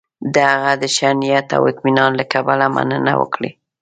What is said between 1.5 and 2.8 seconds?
او اطمینان له کبله